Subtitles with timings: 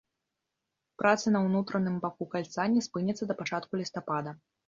[1.01, 4.31] Працы на ўнутраным баку кальца не спыняцца да пачатку лістапада.